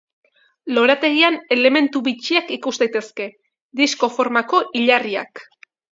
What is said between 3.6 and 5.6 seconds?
disko-formako hilarriak.